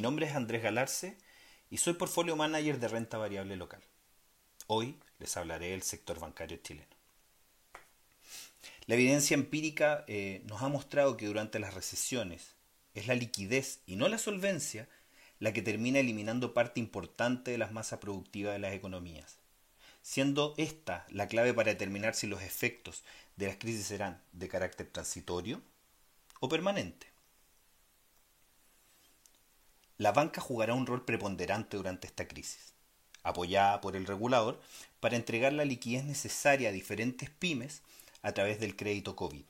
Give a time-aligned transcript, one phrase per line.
[0.00, 1.16] nombre es Andrés Galarce
[1.70, 3.80] y soy portfolio manager de renta variable local.
[4.66, 6.96] Hoy les hablaré del sector bancario chileno.
[8.86, 12.56] La evidencia empírica eh, nos ha mostrado que durante las recesiones
[12.94, 14.88] es la liquidez y no la solvencia
[15.38, 19.38] la que termina eliminando parte importante de las masas productivas de las economías,
[20.02, 23.04] siendo esta la clave para determinar si los efectos
[23.36, 25.62] de las crisis serán de carácter transitorio
[26.40, 27.17] o permanente.
[29.98, 32.72] La banca jugará un rol preponderante durante esta crisis,
[33.24, 34.60] apoyada por el regulador
[35.00, 37.82] para entregar la liquidez necesaria a diferentes pymes
[38.22, 39.42] a través del crédito COVID,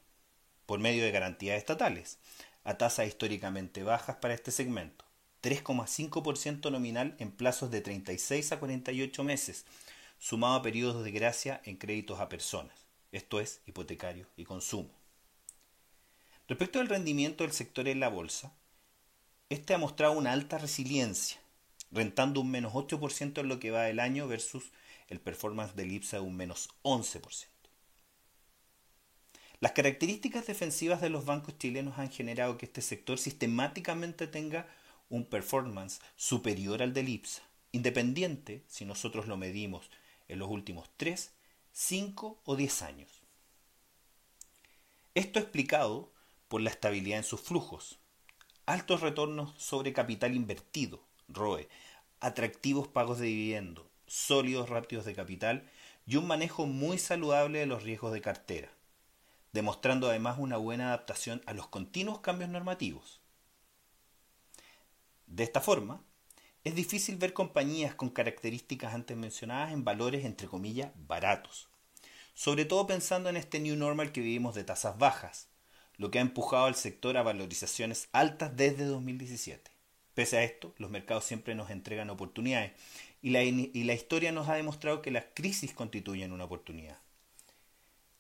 [0.65, 2.17] por medio de garantías estatales,
[2.65, 5.05] a tasas históricamente bajas para este segmento,
[5.43, 9.67] 3,5% nominal en plazos de 36 a 48 meses,
[10.19, 14.89] sumado a periodos de gracia en créditos a personas, esto es, hipotecario y consumo.
[16.49, 18.51] Respecto al rendimiento del sector en la bolsa,
[19.51, 21.41] este ha mostrado una alta resiliencia,
[21.91, 24.73] rentando un menos 8% en lo que va del año versus
[25.09, 27.47] el performance del IPSA de un menos 11%.
[29.61, 34.69] Las características defensivas de los bancos chilenos han generado que este sector sistemáticamente tenga
[35.09, 39.91] un performance superior al del IPSA, independiente si nosotros lo medimos
[40.29, 41.33] en los últimos 3,
[41.73, 43.23] 5 o 10 años.
[45.15, 46.13] Esto explicado
[46.49, 47.99] por la estabilidad en sus flujos,
[48.69, 51.69] altos retornos sobre capital invertido, ROE,
[52.21, 55.69] atractivos pagos de dividendo, sólidos rápidos de capital
[56.07, 58.71] y un manejo muy saludable de los riesgos de cartera
[59.53, 63.21] demostrando además una buena adaptación a los continuos cambios normativos.
[65.27, 66.03] De esta forma,
[66.65, 71.69] es difícil ver compañías con características antes mencionadas en valores entre comillas baratos,
[72.35, 75.49] sobre todo pensando en este new normal que vivimos de tasas bajas,
[75.99, 79.71] lo que ha empujado al sector a valorizaciones altas desde 2017.
[80.15, 82.73] Pese a esto, los mercados siempre nos entregan oportunidades
[83.21, 83.43] y la,
[83.93, 86.99] historia nos ha demostrado que las crisis constituyen una oportunidad.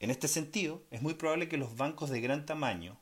[0.00, 3.00] En este sentido, es muy probable que los bancos de gran tamaño,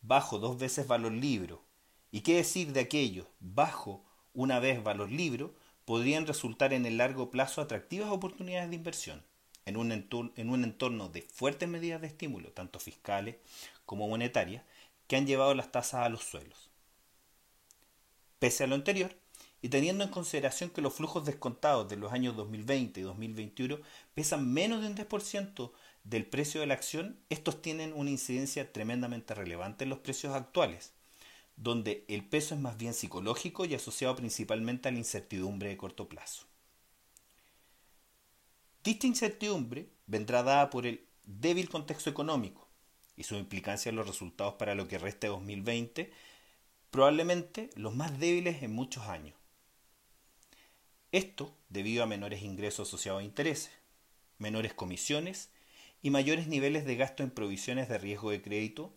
[0.00, 1.62] bajo dos veces valor libro,
[2.10, 5.54] y qué decir de aquellos bajo una vez valor libro,
[5.84, 9.22] podrían resultar en el largo plazo atractivas oportunidades de inversión
[9.68, 13.36] en un, entorno, en un entorno de fuertes medidas de estímulo, tanto fiscales
[13.86, 14.64] como monetarias,
[15.06, 16.70] que han llevado las tasas a los suelos.
[18.38, 19.14] Pese a lo anterior,
[19.60, 23.78] y teniendo en consideración que los flujos descontados de los años 2020 y 2021
[24.14, 25.72] pesan menos de un 10%
[26.04, 30.92] del precio de la acción, estos tienen una incidencia tremendamente relevante en los precios actuales,
[31.56, 36.08] donde el peso es más bien psicológico y asociado principalmente a la incertidumbre de corto
[36.08, 36.46] plazo.
[38.88, 42.66] Dicha incertidumbre vendrá dada por el débil contexto económico
[43.18, 46.10] y su implicancia en los resultados para lo que resta de 2020,
[46.90, 49.36] probablemente los más débiles en muchos años.
[51.12, 53.72] Esto debido a menores ingresos asociados a intereses,
[54.38, 55.50] menores comisiones
[56.00, 58.94] y mayores niveles de gasto en provisiones de riesgo de crédito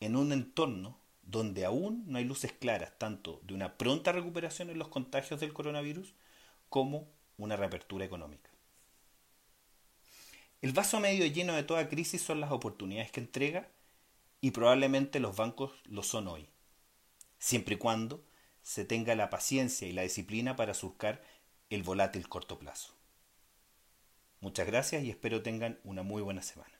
[0.00, 4.78] en un entorno donde aún no hay luces claras tanto de una pronta recuperación en
[4.78, 6.14] los contagios del coronavirus
[6.70, 8.55] como una reapertura económica.
[10.62, 13.68] El vaso medio lleno de toda crisis son las oportunidades que entrega
[14.40, 16.48] y probablemente los bancos lo son hoy,
[17.38, 18.24] siempre y cuando
[18.62, 21.22] se tenga la paciencia y la disciplina para surcar
[21.70, 22.94] el volátil corto plazo.
[24.40, 26.76] Muchas gracias y espero tengan una muy buena semana.